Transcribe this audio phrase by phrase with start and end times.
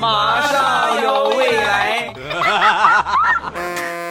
[0.00, 2.12] 马上有未来。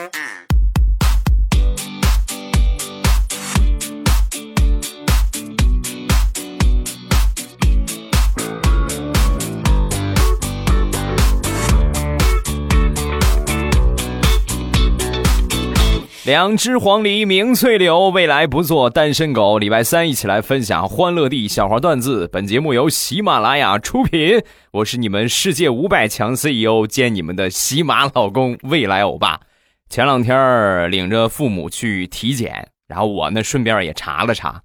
[16.25, 19.59] 两只黄鹂鸣翠柳，未来不做单身狗。
[19.59, 22.27] 礼拜三一起来分享欢乐地笑话段子。
[22.33, 29.39] 本节目由喜马拉雅出品，我是你们世界五百强 CEO 兼你们的喜马老公未来欧巴。
[29.87, 34.63] 前两天领着父母去体检，然后我呢顺便也查了查，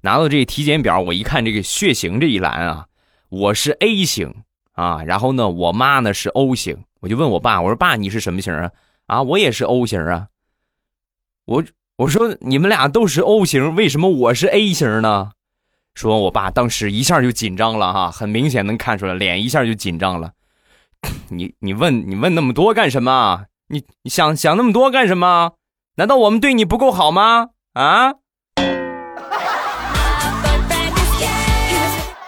[0.00, 2.86] 拿到这体检表，我一看这个血型这一栏啊，
[3.28, 4.34] 我是 A 型
[4.72, 8.70] 啊，然后呢我妈呢是 O 型，我就问我爸，我说爸你是什么型啊？
[9.08, 10.28] 啊我也是 O 型啊。
[11.52, 11.62] 我
[11.96, 15.32] 我说你们俩都是 O 型，为什么我是 A 型呢？
[15.94, 20.32] 说我爸当时一下就紧张了哈，很明显能看出来，脸一下就紧张了。
[21.28, 23.44] 你你问你问那么多干什么？
[23.68, 25.52] 你你想想那么多干什么？
[25.96, 27.50] 难道我们对你不够好吗？
[27.74, 28.14] 啊？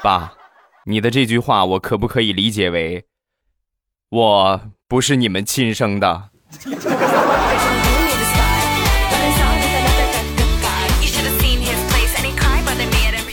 [0.02, 0.34] 爸，
[0.84, 3.06] 你的这句话我可不可以理解为，
[4.10, 6.28] 我不是你们亲生的？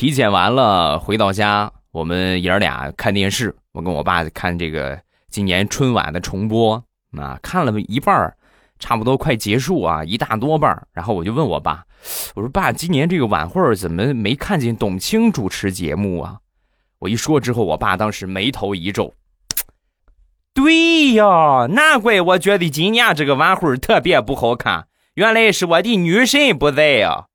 [0.01, 3.55] 体检完了，回到家，我们爷儿俩看电视。
[3.71, 4.99] 我跟我爸看这个
[5.29, 6.83] 今年春晚的重播，
[7.15, 8.35] 啊，看了一半
[8.79, 11.85] 差不多快结束啊，一大多半然后我就问我爸，
[12.33, 16.39] 我说爸，今年这个晚会怎么没看见董卿主持节目啊？
[16.97, 19.13] 我一说之后，我爸当时眉头一皱，
[20.55, 27.25] 对呀，难怪我觉得今年这个晚会特别不好看，原来是我的女神不在呀。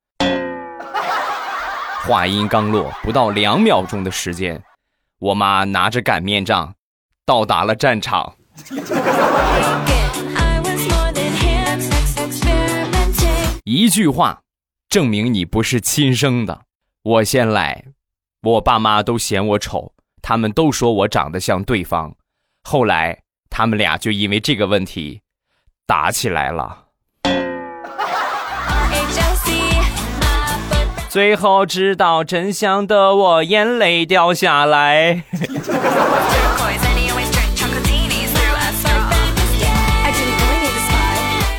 [2.07, 4.63] 话音刚落，不到两秒钟的时间，
[5.19, 6.73] 我妈拿着擀面杖
[7.25, 8.33] 到达了战场。
[13.65, 14.41] 一句话，
[14.87, 16.61] 证明你不是亲生的。
[17.03, 17.83] 我先来，
[18.41, 19.91] 我爸妈都嫌我丑，
[20.21, 22.15] 他们都说我长得像对方。
[22.63, 25.19] 后来，他们俩就因为这个问题
[25.85, 26.86] 打起来了。
[31.17, 35.23] 最后知道真相的我，眼泪掉下来。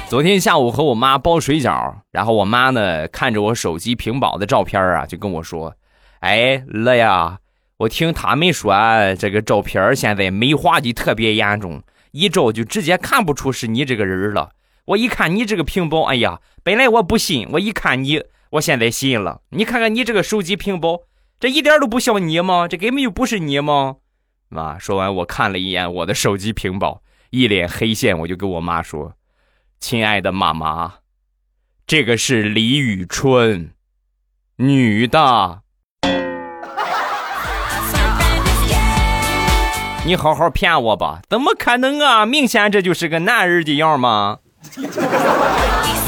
[0.06, 5.75] 昨天下午和我妈包水饺，然后我妈呢看着我手机屏保的照片啊，就跟我说
[6.22, 7.38] ：“哎，乐呀，
[7.78, 8.72] 我听他们说
[9.19, 11.82] 这个照片现在美化的特别严重，
[12.12, 14.50] 一照就直接看不出是你这个人了。
[14.84, 21.00] 我一看你这个屏保，哎呀，本来我不信，我一看你。”我现在信了，你看看你这个手机屏保，
[21.38, 22.66] 这一点都不像你吗？
[22.66, 23.97] 这根本就不是你吗？
[24.48, 29.12] 妈，说完我看了一眼我的手机屏保，一脸黑线，我就跟我妈说
[29.78, 30.94] ：“亲爱的妈妈，
[31.87, 33.72] 这个是李宇春，
[34.56, 35.60] 女的。
[40.06, 42.25] ”你好好骗我吧，怎么可能啊？
[42.25, 44.38] 明显这就是个男人的样吗？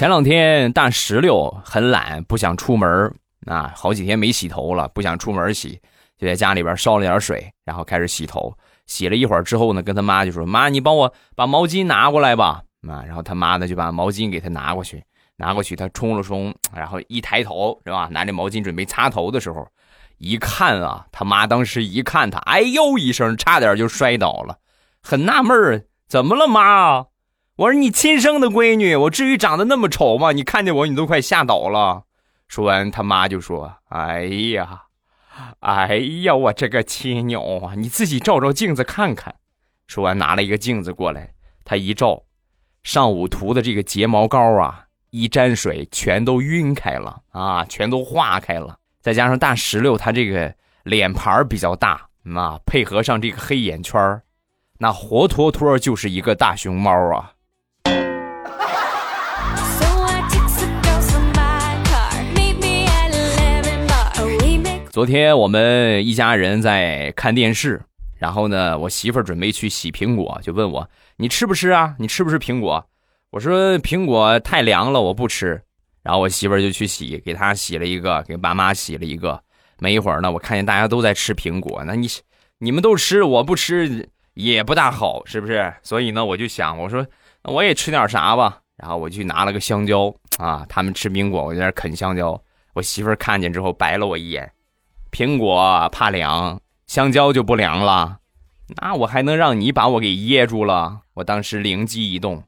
[0.00, 5.78] 前两天大石榴很懒，不想出门啊，好几天没洗头了，不想出门洗，
[6.16, 8.50] 就在家里边烧了点水，然后开始洗头。
[8.86, 15.04] 洗了一会儿之后呢，跟他妈就说：“妈，你帮我把毛巾拿过来吧。”啊，然后他妈呢就把毛巾给他拿过去，
[15.36, 19.68] 拿过去他冲了冲，然后一抬头是吧，拿着毛巾准备擦头的时候，
[20.16, 24.56] 一看啊，他妈当时一看他，哎呦一声，差点就摔倒了，
[25.02, 27.04] 很纳闷儿，怎么了妈？
[27.60, 30.32] 我说你亲生的闺女，我至于长得那么丑吗？
[30.32, 32.04] 你看见我，你都快吓倒了。
[32.48, 34.84] 说完，他妈就说：“哎呀，
[35.58, 39.34] 哎呀，我这个亲鸟啊，你自己照照镜子看看。”
[39.86, 42.22] 说完，拿了一个镜子过来，他一照，
[42.82, 48.78] 上午涂的这个睫毛膏啊，一沾水全都晕开了啊，全都化开了。
[49.02, 50.54] 再加上大石榴他这个
[50.84, 54.22] 脸盘比较大，啊，配合上这个黑眼圈
[54.78, 57.32] 那活脱脱就是一个大熊猫啊。
[64.90, 67.80] 昨天我们一家人在看电视，
[68.18, 71.94] 然后呢，我媳妇儿准备去洗苹果，就问我：“你吃不吃啊？
[71.96, 72.84] 你吃不吃苹果？”
[73.30, 75.62] 我说：“苹果太凉了，我不吃。”
[76.02, 79.40] 然后我媳妇儿就去洗，给她洗了一个，给爸妈洗了一个。
[79.78, 82.08] 没一会儿呢，我看见大家都在吃苹果，那你
[82.58, 85.72] 你们都吃，我不吃也不大好，是不是？
[85.84, 87.06] 所以呢，我就想，我说
[87.44, 88.58] 我也吃点啥吧。
[88.76, 92.42] 然后我去拿了个香蕉啊，他们吃苹果，我在那啃香蕉。
[92.72, 94.50] 我媳妇儿看见之后白了我一眼
[95.10, 98.18] ：“苹果怕凉，香蕉就不凉了？
[98.80, 102.44] 那我还能让你把我给噎住了？”我当时灵机一动：“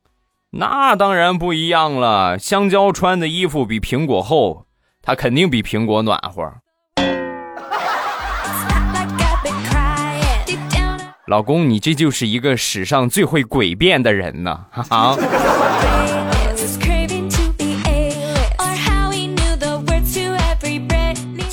[0.59, 4.67] 那当然不一样了，香蕉穿的衣服比苹果厚，
[5.03, 6.53] 它肯定比苹果暖和。”
[11.26, 14.67] 老公，你这就是一个史上最会诡辩的人呢！
[14.70, 16.31] 哈哈。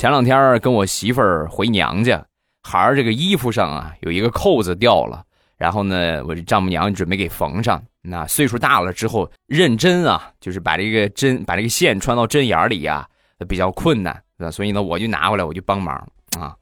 [0.00, 2.24] 前两天跟我媳妇儿回娘家，
[2.62, 5.22] 孩儿这个衣服上啊有一个扣子掉了，
[5.58, 7.82] 然后呢，我这丈母娘准备给缝上。
[8.00, 13.06] 那岁数大了之后，认针啊，就是把这个针把这个线穿到针眼里呀，
[13.46, 15.94] 比较困难，所以呢，我就拿过来，我就帮忙
[16.38, 16.56] 啊。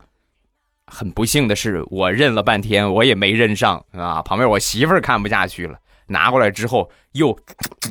[0.88, 4.20] 很不幸的是，我认了半天，我也没认上啊。
[4.20, 7.38] 旁边我媳妇儿看不下去了，拿过来之后又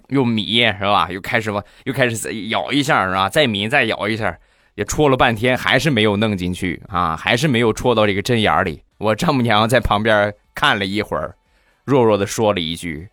[0.10, 0.46] 又抿
[0.78, 1.08] 是吧？
[1.10, 3.30] 又开始吧，又开始咬一下是吧？
[3.30, 4.38] 再抿再咬一下。
[4.78, 8.84] 也戳了半天，还是没有弄进去啊，还是没有戳到这个针眼里。
[9.00, 11.36] 我丈母娘在旁边看了一会儿，
[11.84, 13.10] 弱弱的说了一句：“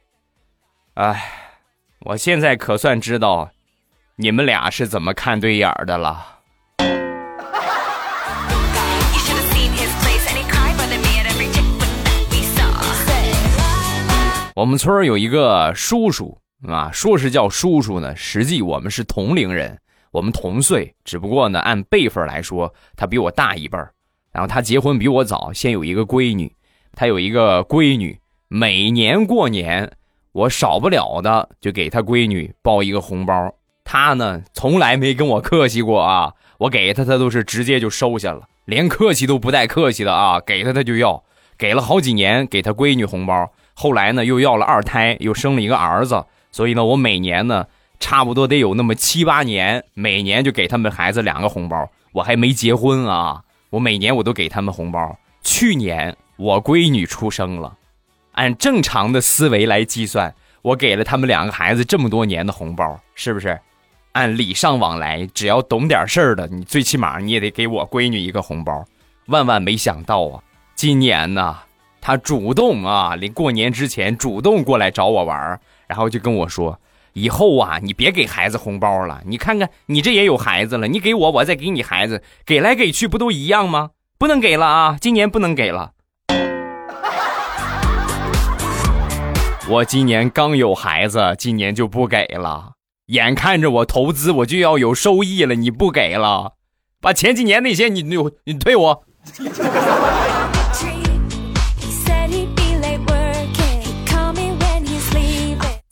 [0.92, 1.24] 哎，
[2.00, 3.50] 我现在可算知道
[4.16, 6.32] 你们俩是怎么看对眼的了。”
[14.54, 16.38] 我们村有一个叔叔
[16.68, 19.78] 啊，说是叫叔叔呢，实际我们是同龄人。
[20.14, 23.92] 我们同岁，只不过呢，按辈分来说，他比我大一辈儿。
[24.30, 26.54] 然后他结婚比我早，先有一个闺女。
[26.92, 28.16] 他有一个闺女，
[28.46, 29.90] 每年过年，
[30.30, 33.52] 我少不了的就给他闺女包一个红包。
[33.82, 41.24] 他呢，从来没跟我客气过啊，我给他，他都是直接就收下了，连客气都不带客气的啊，给他他就要。
[41.58, 43.50] 给了好几年，给他闺女红包。
[43.74, 46.24] 后来呢，又要了二胎，又生了一个儿子。
[46.52, 47.66] 所以呢，我每年呢。
[47.98, 51.88] 差不多得有那么七八年，每年就给他们孩子两个红包。
[52.12, 55.18] 我还没结婚啊，我每年我都给他们红包。
[55.42, 57.76] 去年我闺女出生了，
[58.32, 63.58] 按正常的思维来计算，我给了他们两个孩子这么多年的红包，是不是？
[64.12, 68.84] 按礼尚往来，只要懂点事儿的，你最起码你也得给我闺女一个红包。
[69.26, 70.42] 万万没想到啊，
[70.76, 71.58] 今年呢，
[72.00, 75.58] 她主动啊，临过年之前主动过来找我玩
[75.88, 76.78] 然后就跟我说。
[77.14, 79.22] 以后啊，你别给孩子红包了。
[79.24, 83.90] 你看看，你这也有孩子了，你给我，我再给你孩子，给来给去不都一样吗？
[84.18, 85.92] 不能给了啊，今年不能给了。
[89.68, 92.72] 我今年刚有孩子，今年就不给了。
[93.06, 96.54] 眼看着我投资我就要有收益了，你不给了，
[97.00, 99.04] 把前几年那些你你你退我。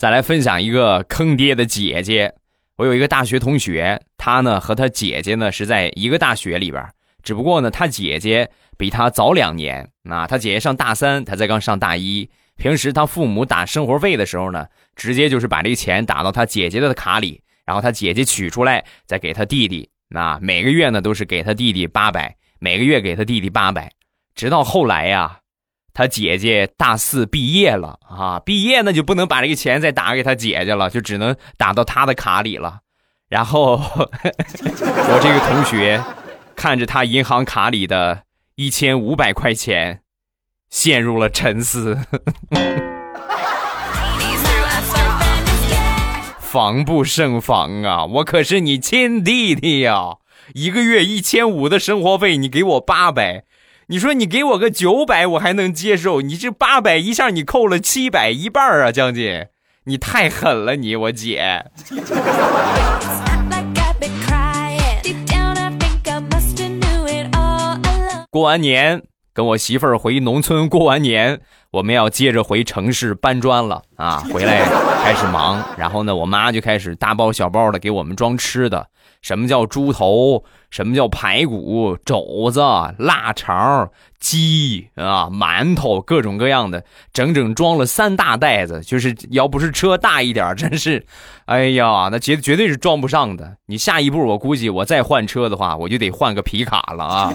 [0.02, 2.34] 再来分享一个坑爹的姐姐。
[2.74, 6.84] 我有一个大学同学，他呢和他姐姐呢是在一个大学里边，
[7.22, 9.88] 只不过呢他姐姐比他早两年。
[10.10, 12.28] 啊，他姐姐上大三，他才刚上大一。
[12.56, 14.66] 平时他父母打生活费的时候呢，
[14.96, 19.88] 直接就是把这个钱打到他姐姐的卡里，然后他姐姐取出来再给他弟弟。
[20.08, 23.88] 那每个月呢都是给他弟弟八百，每个月给他弟弟八百，
[24.34, 25.38] 直到后来呀。
[25.94, 32.78] 他姐姐大四毕业了啊，毕业那就不能把这个钱再打给他姐姐了，就只能打到他的卡里了。
[33.28, 36.02] 然后 我这个同学
[36.56, 38.22] 看着他银行卡里的
[38.54, 40.00] 一千五百块钱，
[40.70, 41.98] 陷入了沉思。
[46.38, 48.04] 防不胜防啊！
[48.04, 50.16] 我可是你亲弟弟呀，
[50.52, 53.44] 一个月一千五的生活费，你给我八百。
[53.88, 56.20] 你说你给我个九百，我还能接受。
[56.20, 59.46] 你这八百一下，你扣了七百，一半啊，将近，
[59.84, 61.64] 你太狠了，你我姐。
[68.30, 69.02] 过完年，
[69.34, 71.40] 跟我媳妇儿回农村过完年，
[71.72, 74.24] 我们要接着回城市搬砖了啊！
[74.32, 74.62] 回来
[75.02, 78.86] 开始忙，然后呢，我妈就开始大包小包的给我们装吃的。
[79.20, 80.44] 什么叫猪头？
[80.72, 82.62] 什么叫排骨、肘子、
[82.96, 88.80] 腊肠、鸡啊、馒头，各种各样的，整整装了三大袋子。
[88.80, 91.04] 就是要不是车大一点，真是，
[91.44, 93.58] 哎呀，那绝绝对是装不上的。
[93.66, 97.32] 你下一步，我估计我再换车的话，我就得换个皮卡了啊！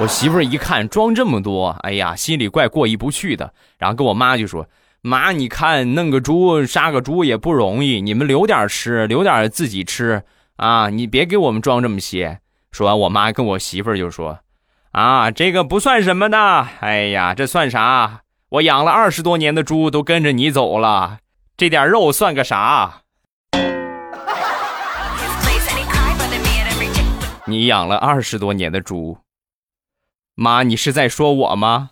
[0.00, 4.64] 我媳妇儿一看装这么多，哎呀，心里怪过意不去的，然后跟我妈就说
[5.02, 10.22] ：“妈，你看弄个猪杀个猪也不容易，你们留点吃，留点自己吃。”
[10.58, 12.40] 啊，你别给我们装这么些。
[12.72, 14.40] 说完，我妈跟我媳妇儿就说
[14.90, 16.66] ：“啊，这个不算什么的。
[16.80, 18.22] 哎呀，这算啥？
[18.48, 21.18] 我养了二十多年的猪都跟着你走了，
[21.56, 23.02] 这点肉算个啥？”
[27.46, 29.18] 你养了二十多年的猪，
[30.34, 31.90] 妈，你是在说我吗？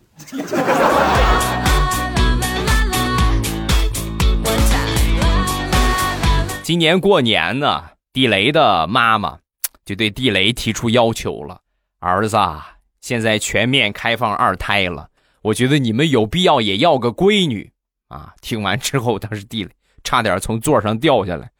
[6.61, 9.37] 今年过年呢，地雷的妈妈
[9.85, 11.61] 就对地雷提出要求了
[12.01, 15.09] ：“儿子，啊，现在全面开放二胎了，
[15.43, 17.71] 我觉得你们有必要也要个闺女
[18.07, 19.69] 啊！”听完之后，当时地雷
[20.03, 21.51] 差点从座上掉下来。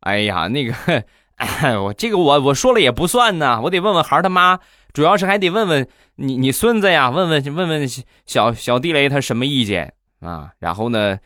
[0.00, 0.74] 哎呀，那个，
[1.80, 4.58] 我这个我我说了也不算呢，我得问问孩他妈，
[4.92, 5.86] 主要是还得问问
[6.16, 7.88] 你你孙子呀，问问问问
[8.26, 10.50] 小小地雷他什么意见啊？
[10.58, 11.20] 然后呢？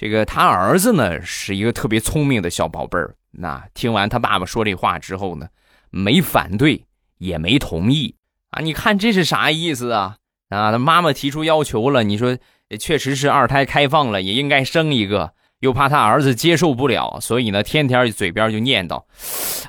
[0.00, 3.16] 这个他儿子呢是一个特别聪明的小宝贝儿。
[3.40, 5.48] 那听完他爸爸说这话之后呢，
[5.90, 6.84] 没反对
[7.18, 8.16] 也没同意
[8.50, 8.60] 啊。
[8.60, 10.16] 你看这是啥意思啊？
[10.48, 12.36] 啊，他妈妈提出要求了，你说
[12.80, 19.04] 确实是二胎开放了，也应该生一个，又怕他儿子接受不了，所以呢，天天嘴边就念叨：“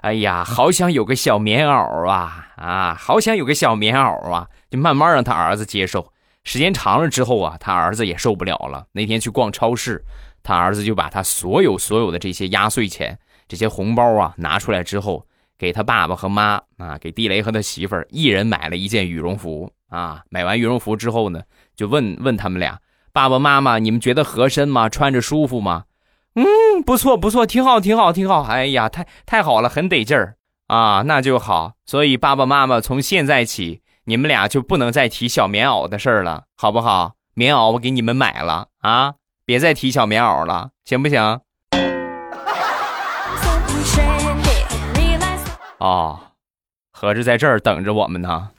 [0.01, 6.11] 哎呀，好想有个小棉袄啊啊，好想有个小棉袄啊！”就慢慢让他儿子接受。
[6.43, 8.85] 时间长了之后啊，他儿子也受不了了。
[8.93, 10.03] 那天去逛超市，
[10.41, 15.25] 他儿子就把他所有所有的这些压岁钱、这些红包啊拿出来之后，
[15.57, 20.23] 给他爸爸和妈啊，给地雷和他媳妇儿一人买了一件羽绒服啊。
[20.29, 21.41] 买完羽绒服之后呢，
[21.75, 22.79] 就问问他们俩
[23.11, 24.87] ：“爸爸妈妈，你们觉得合身吗？
[24.87, 25.83] 穿着舒服吗
[26.35, 26.45] ？”“嗯，
[26.85, 28.43] 不错不错，挺好挺好挺好。
[28.47, 30.37] ”“哎呀，太太好了，很得劲儿
[30.67, 33.81] 啊，那就好。”所以爸爸妈妈从现在起。
[34.05, 37.13] 你们俩就不能再提小棉袄的事儿了，好不好？
[37.35, 39.13] 棉袄我给你们买了啊，
[39.45, 41.41] 别再提小棉袄了，行不行？
[45.79, 46.19] 哦，
[46.91, 48.49] 合着在这儿等着我们呢。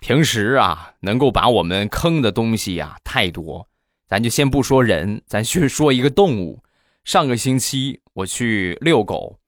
[0.00, 3.66] 平时啊，能够把我们坑的东西呀太多，
[4.06, 6.62] 咱就先不说人，咱去说一个动物。
[7.04, 9.38] 上个星期我去遛狗，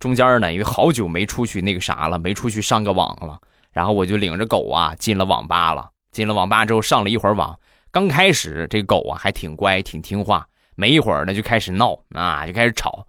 [0.00, 3.38] 中间呢，因为好久没出去那个啥了，没出去上个网了，
[3.70, 5.90] 然后我就领着狗啊进了网吧了。
[6.10, 7.56] 进了网吧之后上了一会儿网，
[7.98, 13.04] 刚开始这狗啊还挺乖，挺听话，没一会儿呢就开始闹啊，就开始吵。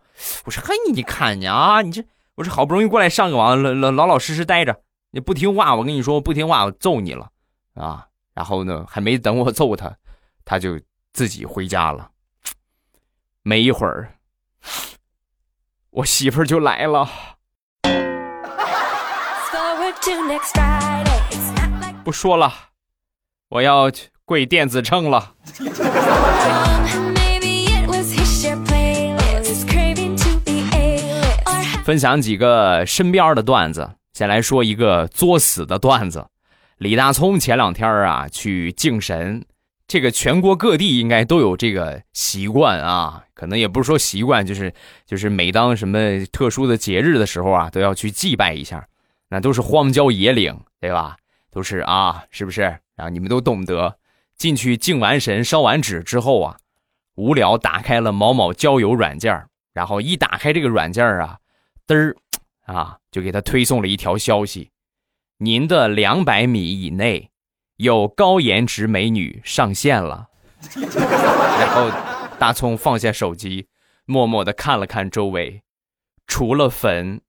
[0.46, 2.04] 我说：“嘿，你看你啊，你这
[2.34, 4.82] 我说好不容易过来上个网，老老老老实实待着，
[5.12, 7.30] 你不听话，我跟你说不听话，我揍你了
[7.76, 9.96] 啊！”然后呢，还没等我揍他，
[10.44, 10.82] 他就
[11.14, 12.10] 自己回家了。
[13.44, 14.16] 没一会儿，
[15.92, 17.08] 我媳妇儿就来了。
[22.04, 22.52] 不说了，
[23.50, 23.92] 我要
[24.30, 25.34] 跪电子秤了。
[31.84, 36.28] 分享几个身边的段子，先来说一个作死的段子。
[36.78, 39.44] 李大聪前两天啊去敬神。
[39.88, 44.72] 这个全国各地应该都有这个习惯啊，可能也不是说习惯，就是
[45.08, 48.86] 就是每当什么特殊的节日的时候啊，都要去祭拜一下。
[49.30, 51.18] 那都是荒郊野岭，对吧？
[51.52, 52.62] 都是啊，是不是？
[52.96, 53.96] 然后你们都懂得。
[54.40, 56.58] 进去敬完神、烧完纸之后啊，
[57.14, 61.38] 无聊打开了某某交友软件，然后一打开这个软件啊，
[61.86, 62.16] 嘚儿
[62.66, 64.72] 啊，就给他推送了一条消息：
[65.38, 67.30] 您的两百米以内。
[67.76, 70.28] 有高颜值美女上线了，
[70.76, 71.90] 然后
[72.38, 73.70] 大葱放下手机，
[74.04, 75.64] 默默的看了看周围，
[76.28, 77.22] 除了粉，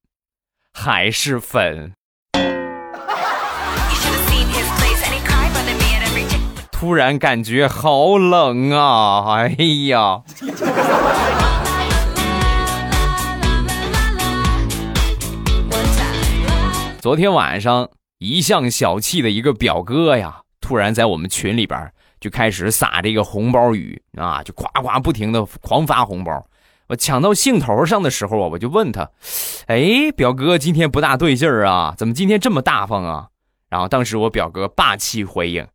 [0.72, 1.94] 还是粉。
[6.80, 9.34] 突然感觉好冷啊！
[9.34, 9.54] 哎
[9.88, 10.22] 呀，
[17.02, 17.90] 昨天晚上。
[18.16, 26.46] 一向小气的一个表哥呀，突然在我们群里边就开始撒这个红包雨啊，就夸夸不停的狂发红包。
[26.88, 29.10] 我抢到兴头上的时候啊，我就问他
[29.68, 31.94] ：“哎，表哥今天不大对劲儿啊？
[31.98, 33.28] 怎么今天这么大方啊？”
[33.68, 35.66] 然后当时我表哥霸气回应：“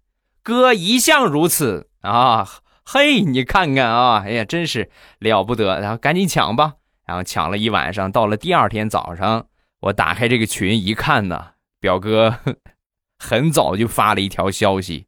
[0.45, 2.47] 哥一向如此啊！
[2.85, 5.81] 嘿，你看看啊，哎呀，真是了不得！
[5.81, 6.75] 然后赶紧抢吧。
[7.03, 9.47] 然后抢了一晚上，到了第二天早上，
[9.79, 12.37] 我打开这个群一看呢。”表哥
[13.17, 15.07] 很早就发了一条消息，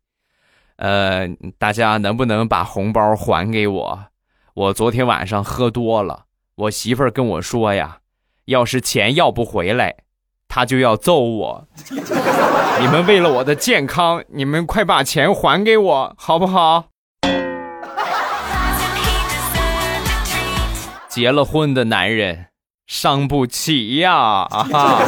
[0.77, 1.27] 呃，
[1.59, 4.05] 大家能不能把红包还给我？
[4.55, 6.25] 我昨天晚上喝多了，
[6.55, 7.99] 我媳妇跟我说呀，
[8.45, 9.97] 要是钱要不回来，
[10.47, 11.67] 他就要揍我。
[12.79, 16.85] 你们为了我的健康，你们快把钱还给我，好不好？
[21.09, 22.47] 结了婚的男人
[22.85, 24.13] 伤不起呀！
[24.13, 25.01] 啊哈！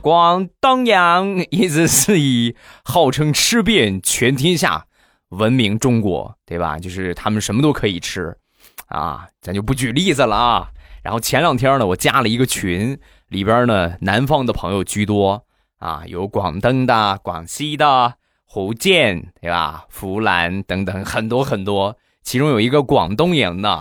[0.00, 4.86] 广东人一直是以号称吃遍全天下
[5.30, 6.78] 闻名中国，对吧？
[6.78, 8.38] 就是他们什么都可以吃，
[8.86, 10.68] 啊，咱就不举例子了啊。
[11.02, 15.44] 然后前两天呢，我加了一个群，里边呢南方的朋友居多
[15.78, 18.14] 啊，有广东的、广西的、
[18.48, 19.86] 福建，对吧？
[19.92, 23.80] 湖南等等很多很多，其中有一个广东人呢，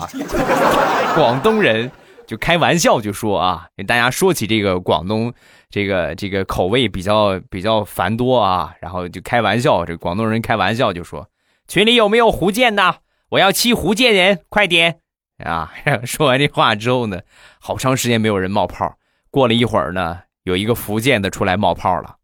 [1.16, 1.92] 广东人。
[2.28, 5.32] 就开玩笑就说啊，给大家说起这个广东
[5.70, 11.30] 这个这个口味比较比较繁多啊，然后就开玩笑，这广东人开玩笑就说
[11.68, 12.96] 群里有没有福建的？
[13.36, 15.02] 我要气福建人，快点
[15.44, 15.74] 啊！
[16.08, 17.22] 说完这话之后呢，
[17.60, 18.98] 好长时间没有人冒泡，
[19.30, 22.16] 过了一会儿呢，有一个福建的出来冒泡了。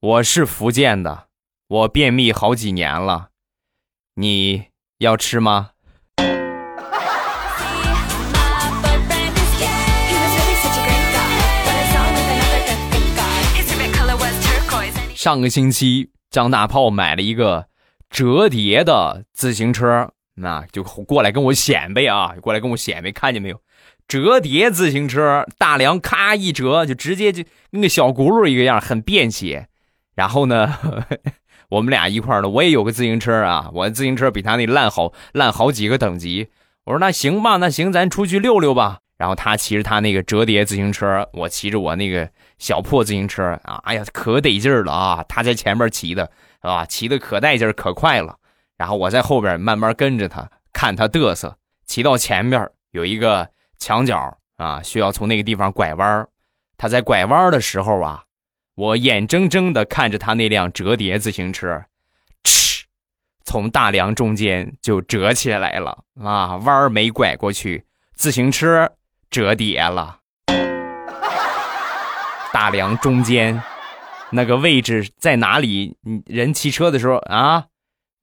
[0.00, 1.26] 我是福建的，
[1.68, 3.28] 我便秘好几年了，
[4.14, 4.68] 你
[4.98, 5.72] 要吃吗？
[15.14, 17.68] 上个星期，张大炮买了一个
[18.16, 23.60] 折叠的自行车，那就过来跟我显摆啊，过来跟我显摆，看见没有？
[24.08, 29.68] 折叠自行车，大梁咔一折，就直接就跟个小轱辘一个样，很便携。
[30.14, 30.78] 然后呢，
[31.68, 36.48] 我们俩一块儿的，我也有个自行车啊，我自行车比他那烂好烂好几个等级。
[36.84, 39.00] 我说那行吧，那行，咱出去溜溜吧。
[39.18, 45.22] 然后他骑着他那个折叠自行车，我骑着我那个小破自行车啊，哎呀，可得劲儿了啊！
[45.28, 46.30] 他在前面骑的，
[46.70, 46.84] 啊？
[46.86, 48.36] 骑的可带劲儿，可快了。
[48.76, 51.56] 然后我在后边慢慢跟着他，看他嘚瑟。
[51.86, 56.28] 骑到前面有一个墙角啊，需要从那个地方拐弯
[56.76, 58.24] 他在拐弯的时候啊，
[58.74, 61.84] 我眼睁睁的看着他那辆折叠自行车，
[62.44, 62.82] 哧，
[63.44, 66.56] 从大梁中间就折起来了啊！
[66.56, 68.92] 弯没拐过去，自行车。
[69.28, 70.20] 折叠了，
[72.52, 73.60] 大梁中间
[74.36, 75.96] 那个位置在哪里？
[76.26, 77.64] 人骑车的时候啊，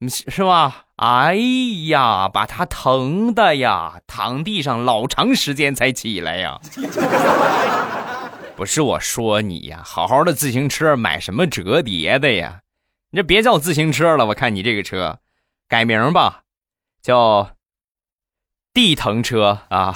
[0.08, 0.86] 是吧？
[0.96, 1.36] 哎
[1.88, 6.62] 呀，把他疼的呀，躺地上老长时间才起来呀。
[8.56, 12.62] 不是我说你呀，好好的自行车买什么折叠的呀？
[13.12, 15.20] 你这别叫自行车了，我看你这个车，
[15.68, 16.44] 改名吧，
[17.02, 17.50] 叫。
[18.76, 19.96] 地腾车啊！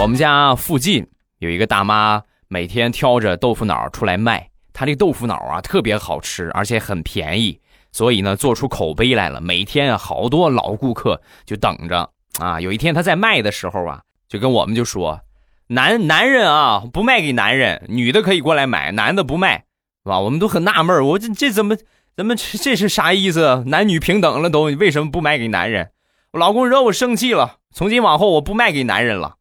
[0.00, 1.06] 我们家附近
[1.40, 4.48] 有一个大妈，每天挑着豆腐脑出来卖。
[4.72, 7.60] 她这豆腐脑啊，特别好吃，而且很便宜，
[7.92, 9.42] 所以呢，做出口碑来了。
[9.42, 12.08] 每天啊，好多老顾客就等着
[12.38, 12.58] 啊。
[12.58, 15.20] 有一天她在卖的时候啊，就跟我们就说
[15.68, 19.66] ：“男 男人啊，不卖给男人，女的可以过来买，男的不卖。”
[20.02, 20.18] 是吧？
[20.20, 21.76] 我们都很纳闷我这这怎么
[22.16, 23.64] 怎么这是啥意思？
[23.66, 25.90] 男女平等了都，为什么不卖给男人？
[26.32, 29.34] 我老公惹我生气了，从今往后我不卖给男人了，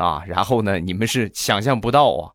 [0.00, 0.22] 啊！
[0.26, 2.32] 然后呢，你们是想象不到啊，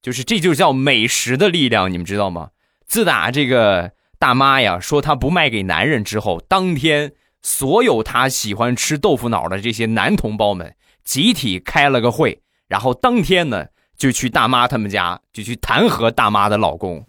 [0.00, 2.50] 就是这就叫美食的力量，你们知道吗？
[2.86, 17.04] 自打这个大妈呀说她不卖给男人之后，当天所有她喜欢吃豆腐脑的这些男同胞们集体开了个会，然后当天呢就去大妈他们家，就去弹劾大妈的老公。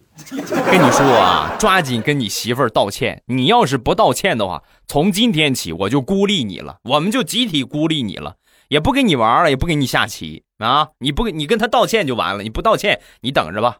[0.70, 3.22] 跟你说啊，抓紧跟你媳妇儿道歉。
[3.24, 8.36] 你要是不道歉的话，从今天起我就孤立你了，我们就集体孤立你了，
[8.70, 10.90] 也不跟你玩了，也不跟你下棋啊！
[10.98, 13.78] 你不你跟他道歉就完了，你不道歉，你等着吧。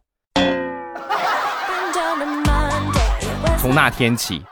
[3.57, 4.43] 从那天起，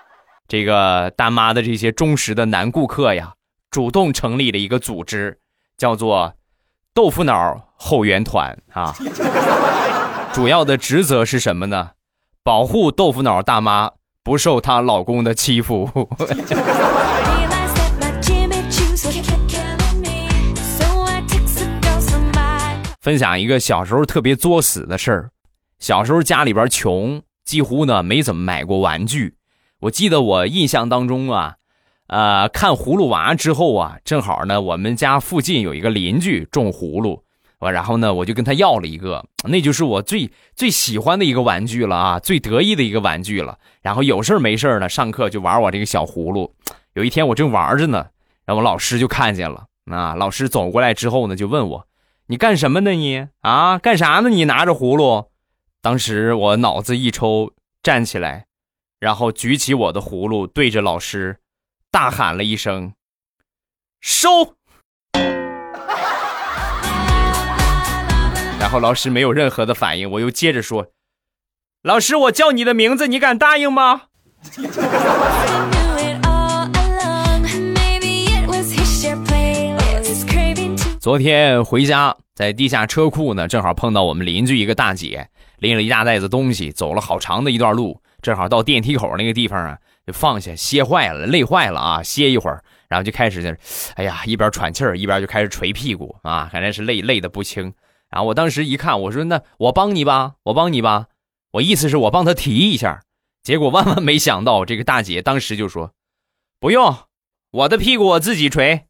[0.47, 3.33] 这个大妈的这些忠实的男顾客呀，
[3.73, 5.41] 主动成立了一个组织，
[5.77, 6.33] 叫做
[6.95, 8.95] “豆腐脑后援团”啊。
[10.33, 11.91] 主要的职责是什么呢？
[12.45, 13.91] 保护豆腐脑大妈
[14.23, 15.91] 不受她老公的欺负。
[23.09, 25.31] 分享一个小时候特别作死的事儿。
[25.79, 29.37] 小时候家里边穷，几乎呢没怎么买过玩具。
[29.81, 31.55] 我记得我印象当中啊，
[32.09, 37.25] 呃，看葫芦娃之后啊，正好呢我们家附近有一个邻居种葫芦。
[37.61, 43.59] 我然后呢，我就跟他要了一个，那就是我最最喜欢的一个玩具了啊，最得意的一个玩具了。
[43.81, 46.53] 然后有事没事呢，上课就玩我这个小葫芦。
[46.93, 48.09] 有一天我正玩着呢，
[48.45, 49.65] 然后老师就看见了。
[49.91, 51.87] 啊，老师走过来之后呢，就问我
[52.31, 52.91] ：“你干什么呢？
[52.91, 54.29] 你啊，干啥呢？
[54.29, 55.31] 你拿着葫芦？”
[55.81, 58.45] 当时我脑子一抽，站起来，
[59.01, 61.39] 然后举起我的葫芦，对着老师
[61.91, 62.93] 大喊了一声
[64.03, 64.29] ：“收！”
[68.61, 70.89] 然后老师没有任何的反应，我又接着说
[71.81, 74.03] ：“老师，我叫你的名字，你敢答应吗？”
[81.09, 93.59] 昨天回家，在地下车库呢，正好碰到我们邻居一个大姐，拎了一大袋子东西，走了好长的一段路，正好到电梯口那个地方啊，就放下歇坏了，累坏了啊，歇一会儿，然后就开始，
[93.95, 97.73] 哎呀，一边喘气儿，一边就开始捶屁股啊，反正是累累的不轻。
[98.11, 101.07] 然后我当时一看，我说那我帮你吧，我帮你吧，
[101.53, 103.01] 我意思是我帮他提一下。
[103.43, 105.93] 结果万万没想到，这个大姐当时就说
[106.61, 106.95] ：“不用，
[107.51, 108.85] 我的屁股我自己捶。”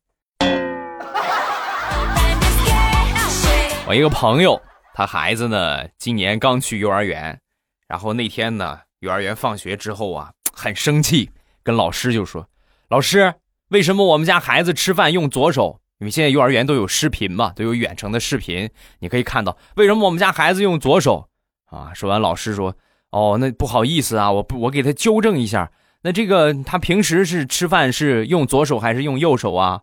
[3.88, 4.60] 我一个朋友，
[4.92, 7.40] 他孩子呢今年刚去幼儿园，
[7.86, 11.30] 然后那天呢幼儿园放学之后啊，很生气，
[11.62, 12.46] 跟老师就说
[12.90, 13.32] ：“老师，
[13.70, 15.80] 为什么我们家孩子吃饭用左手？
[16.00, 21.30] 因为现在幼儿园都有视频嘛，都有远程的视频，你可以看到为什么我们家孩子用左手
[21.64, 22.76] 啊？”说完，老师说。
[23.10, 25.72] 哦，那不好意思啊，我不，我给他纠正一下。
[26.02, 29.80] 那这个他平时是吃饭是用左手还是用右手啊？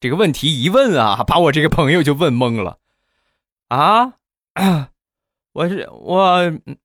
[0.00, 2.78] 这个问题一问啊，把我这个朋友就问懵了。
[3.70, 4.14] 啊，
[5.54, 6.40] 我是我，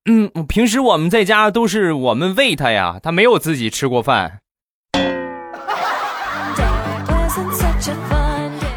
[0.05, 4.41] 嗯，平时我们在家都是我们喂他呀，他没有自己吃过饭。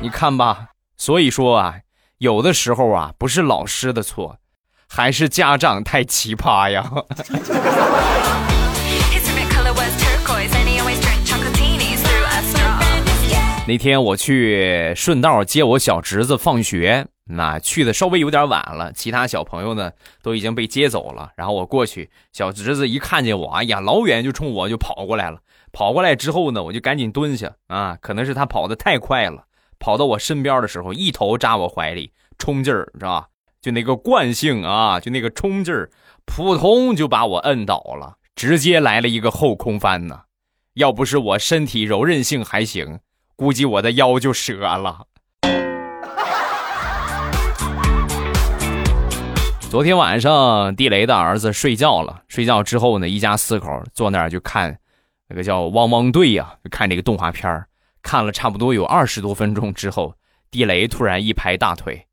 [0.00, 1.80] 你看吧，所以说啊，
[2.16, 4.38] 有的时候啊，不是老师的错。
[4.88, 6.90] 还是家长太奇葩呀！
[13.66, 21.32] 那天我去顺道接我小侄子放学，那去的稍微有点晚了，其他小朋友呢都已经被接走了。
[21.36, 25.40] 然后我过去，小侄子一看见我，哎呀，老远就冲我就跑过来了。
[25.70, 29.44] 跑过来之后呢，我就赶紧蹲下啊，可能是他跑得太快了，
[29.78, 33.26] 跑到我身边的时候，一头扎我怀里，冲劲儿，知道吧？
[33.60, 35.90] 就那个惯性啊，就那个冲劲儿，
[36.24, 40.22] 扑通就把我摁倒了，直接来了一个后空翻呢。
[40.74, 43.00] 要不是我身体柔韧性还行，
[43.36, 45.06] 估计我的腰就折了。
[49.70, 54.78] 昨天晚上，地雷的儿子睡觉了，睡觉之后呢，一家四口坐那儿就看
[55.28, 57.66] 那个叫《汪汪队》呀，就看这个动画片
[58.02, 60.14] 看了差不多有二十多分钟之后，
[60.50, 62.07] 地雷突然一拍大腿。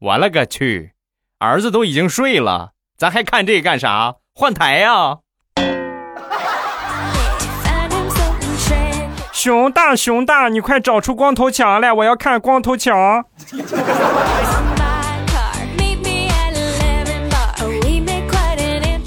[0.00, 0.92] 我勒个去！
[1.38, 4.14] 儿子都已经睡了，咱还看这干啥？
[4.34, 5.18] 换台呀！
[9.32, 13.26] 熊大，熊大，你快找出光头强来，我要看光头强。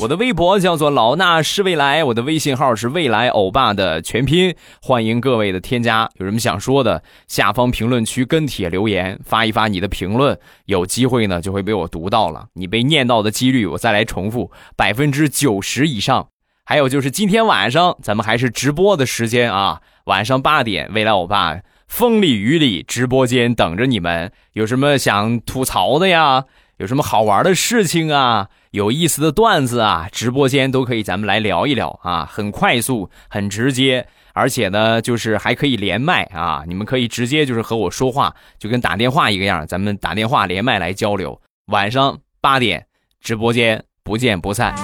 [0.06, 6.08] 我的微博叫做老衲是未来，我的微信号是未来欧巴的全拼，欢迎各位的添加。
[6.20, 12.46] 有什么想说的，下方评论区跟帖留言，发一发你的评论，有机会呢就会被我读到了。
[12.54, 16.28] 你被念到的几率，我再来重复，百分之九十以上。
[16.66, 24.32] 还有就是今天晚上咱们还是直播的时间啊，晚上八点，未来欧巴风里雨里直播间等着你们。
[24.54, 26.46] 有什么想吐槽的呀？
[26.78, 28.50] 有什么好玩的事情啊？
[28.72, 41.40] 有意思的段子啊，直播间都可以，咱们来聊一聊啊，很快速，很直接，而且呢，就是还可以连麦啊，你们可以直接就是和我说话，就跟打电话一个样，咱们打电话连麦来交流。
[41.68, 42.86] 晚上八点
[43.22, 44.76] 直播间不见不散。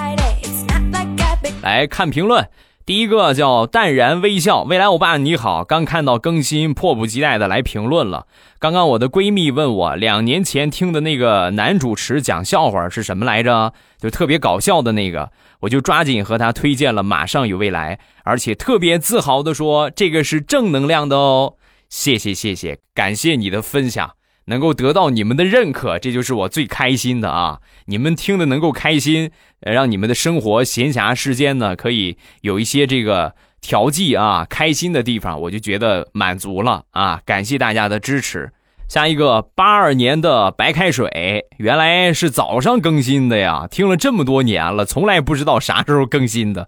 [1.62, 2.48] 来看评论。
[2.84, 8.26] 第一个叫淡然微笑，未来欧巴你好，刚看到更新，迫不及待的来评论了。
[8.58, 13.74] 刚刚我的闺蜜问我，两年前听的那个男主持讲笑话是什么来着？
[14.00, 21.54] 就特别搞笑的那个，我就抓紧和他推荐了《马上有未来》，而且特别自豪的说，这个是正能量的哦。
[21.88, 24.12] 谢谢谢谢，感谢你的分享。
[24.46, 27.60] 能够得到你们的认可，这就是我最开心的啊！
[27.86, 37.22] 你们听的能够开心，让你们的生活闲暇时间呢可以有一些这个调剂啊，开心的地方，我就觉得满足了啊！
[37.26, 38.52] 感谢大家的支持。
[38.90, 43.68] 下一个八二年的白开水，原来是早上更新的呀！
[43.70, 46.68] 听了这么多年了，从来不知道啥时候更新的。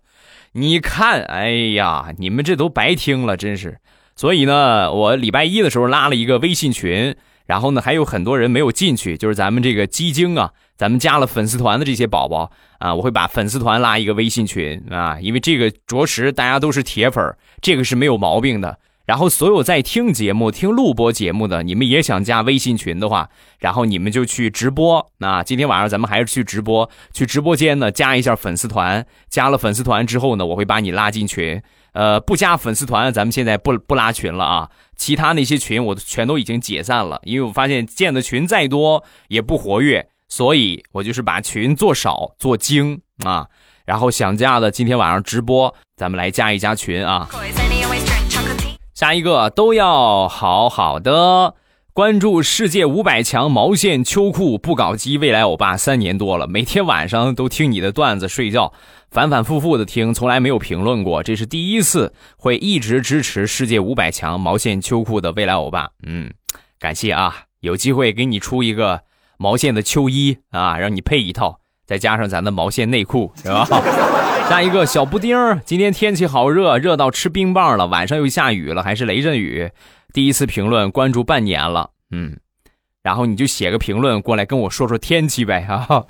[0.54, 3.80] 你看，哎呀，你们这都白听了，真是。
[4.16, 7.16] 所以呢，我礼拜一的时候拉了一个微信群。
[7.46, 18.80] 然后呢，还有很多人没有进去，就是咱们这个基金啊，咱们加了粉丝团的这些宝宝啊，我会把粉丝团拉一个微信群啊，因为这个着实大家都是铁粉，这个是没有毛病的。
[19.06, 23.30] 然后所有在听节目、听录播节目的，你们也想加微信群的话，
[23.60, 25.12] 然后你们就去直播。
[25.18, 29.06] 那今天晚上咱们还是去直播，去直播间呢加一下粉丝团。
[29.28, 31.62] 加了粉丝团之后呢，我会把你拉进群。
[31.94, 34.70] 呃，不加粉丝团，咱们现在不不拉群了啊。
[34.96, 43.48] 其他那些群我全都已经解散了，因为我发现建的群再多也不活跃，所以我就是把群做少做精啊。
[43.86, 47.28] 然后想加的，今天晚上直播，咱们来加一加群啊。
[48.94, 51.56] 下一个都要好好的，
[51.92, 58.72] 关注世界五百强毛线秋裤不搞基，未来欧巴三年多了，每天晚上都听你的段子睡觉，
[59.14, 65.88] 反反复复的听，从来没有评论过，这是第一次会一直支持世界五百强毛线秋裤的未来欧巴。
[66.02, 66.34] 嗯，
[66.80, 69.02] 感谢啊，有机会给你出一个
[69.38, 73.68] 毛线的秋衣啊，让你配一套，再加上咱的毛线内裤，是吧？
[74.50, 79.70] 下一个小布丁，今天天气好热，热到吃冰棒了，晚上又下雨了，还是雷阵雨。
[80.12, 82.36] 第一次评论，关注半年了，嗯，
[83.04, 86.04] 然后你就写个评论过来跟我说说天气呗，哈。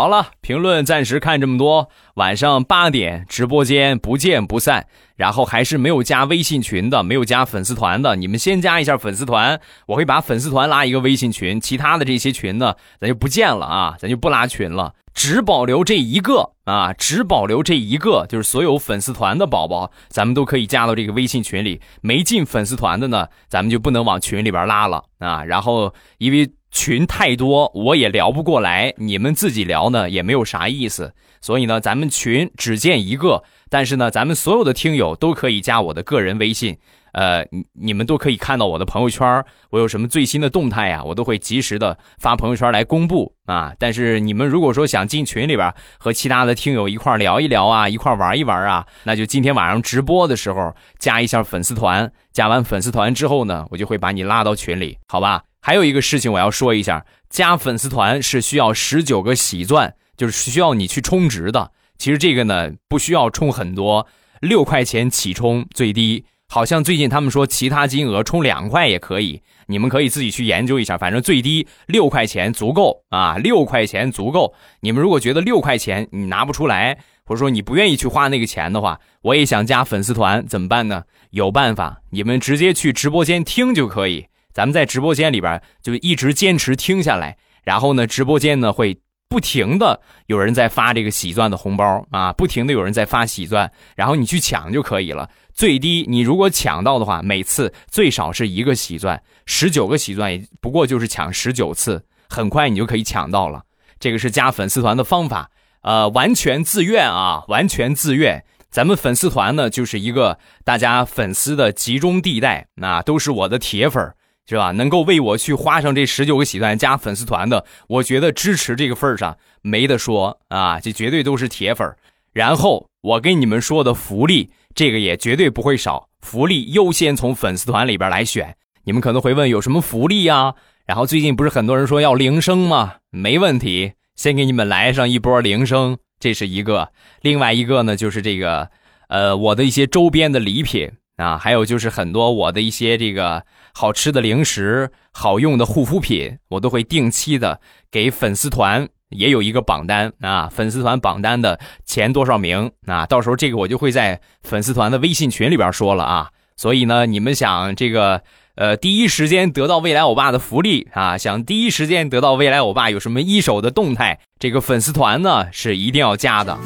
[0.00, 4.86] 好了，评论暂时看这么多，晚上八点直播间不见不散。
[5.14, 14.94] 然后还是没有加微信群的，没有加粉丝团的，你们先加一下粉丝团，我会把粉丝团拉一个微信群，其他的这些群呢，咱就不见了啊，咱就不拉群了。
[15.12, 21.78] 只保留这一个啊，只保留这一个，就是所有粉丝团的宝宝，咱们都可以加到这个微信群里。
[22.00, 25.44] 没进粉丝团的呢，咱们就不能往群里边拉了啊。
[25.44, 33.42] 然后因为群太多，我也聊不过来，你们自己聊呢也没有啥意思，所以呢，咱们群只建一个。
[33.68, 36.78] 但是呢，咱们所有的听友都可以加我的个人微信。
[37.12, 43.72] 呃，你你们都可以看到我的朋友圈，我有什么最新的动态呀，我都会及时的发朋友圈来公布啊。
[43.78, 52.12] 但是你们如果说想进群里边和其他的听友一块聊一聊啊，一块玩一玩啊，那就今天晚上直播的时候加一下粉丝团。
[52.32, 55.42] 加完粉丝团之后呢，我就会把你拉到群里，好吧？
[55.60, 61.72] 还有一个事情我要说一下，加粉丝团是需要十九个喜钻，就是需要你去充值的。
[61.98, 64.06] 其实这个呢，不需要充很多，
[64.40, 66.24] 六块钱起充最低。
[66.52, 70.98] 好像最近他们说其他金额充两块也可以，你们可以自己去研究一下。
[70.98, 74.52] 反正最低六块钱足够啊，六块钱足够。
[74.80, 81.04] 你们如果觉得六块钱你拿不出来，或者说你不愿意去花那个钱的话，我也想加粉丝团，怎么办呢？
[81.30, 84.26] 有办法，你们直接去直播间听就可以。
[84.52, 88.98] 咱们在直播间里边就一直坚持听下来，然后呢，直播间呢会。
[89.30, 95.30] 不停的有人在发这个喜钻的红包啊，不停的有人在发喜钻，然后你去抢就可以了。
[95.54, 103.62] 最低你如果抢到的话，每次最少是一个喜钻，十九个喜钻也不过就是抢十九次，很快你就可以抢到了。
[104.00, 105.50] 这个是加粉丝团的方法，
[105.82, 108.44] 呃，完全自愿啊，完全自愿。
[108.68, 114.16] 咱们粉丝团呢，就是一个大家粉丝的集中地带，那都是我的铁粉儿。
[114.50, 114.72] 是吧？
[114.72, 121.88] 能够为我去花上这十九个喜钻加粉丝团的，我觉得支持这个份上没得说啊，这绝对都是铁粉。
[122.32, 128.56] 然后我跟你们说的福利，这个也绝对不会少，福利优先从粉丝团里边来选。
[128.82, 130.56] 你们可能会问有什么福利呀？
[130.84, 132.94] 然后最近不是很多人说要铃声吗？
[133.10, 136.90] 没问题，先给你们来上一波铃声，这是一个。
[137.20, 138.68] 另外一个呢，就是这个，
[139.06, 140.90] 呃，我的一些周边的礼品。
[141.16, 156.28] 啊，还有就是很多我的一些这个好吃的零食、好用的护肤品，我都会定期的给粉丝团也有一个榜单啊，粉丝团榜单的前多少名啊，到时候这个我就会在粉丝团的微信群里边说了啊。
[156.56, 158.22] 所以呢，你们想这个
[158.54, 166.58] 呃第一时间得到未来欧巴的福利啊，想第一时间得到未来欧巴有什么一手的动态，这个粉丝团呢是一定要加的。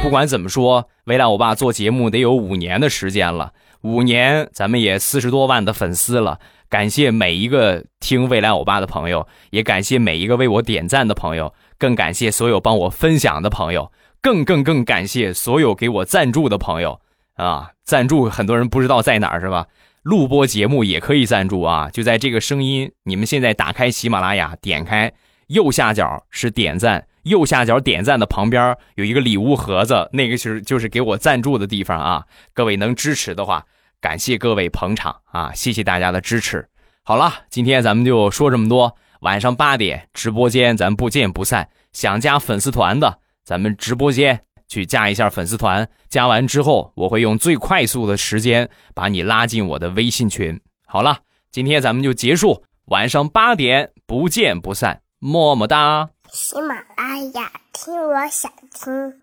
[0.00, 6.38] 不管怎么说，未来欧巴做节目得有五年的时间了，五年咱们也四十多万的粉丝了。
[6.68, 17.00] 感谢每一个听未来欧巴的朋友，也感谢每一个为我点赞的朋友，更感谢所有帮我分享的朋友，更更更感谢所有给我赞助的朋友
[17.36, 17.70] 啊！
[17.84, 19.66] 赞助很多人不知道在哪儿是吧？
[20.02, 25.10] 录播节目也可以赞助啊，就在这个声音，你们现在打开喜马拉雅，点开
[25.46, 27.06] 右下角是点赞。
[27.28, 32.24] 右下角点赞的旁边有一个礼物盒子，那个是就是给我赞助的地方啊。
[32.52, 33.64] 各位能支持的话，
[34.00, 36.68] 感谢各位捧场啊，谢谢大家的支持。
[37.04, 38.96] 好了，今天咱们就说这么多。
[39.20, 41.68] 晚上八点直播间咱不见不散。
[41.92, 45.88] 想加粉丝团的，咱们直播间去加一下粉丝团。
[46.08, 50.60] 加完之后，我会用最快速的时间把你拉进我的微信群。
[50.86, 51.18] 好了，
[51.50, 52.62] 今天咱们就结束。
[52.86, 56.10] 晚上八点不见不散，么么哒。
[56.32, 59.22] 喜马拉雅，听我想听。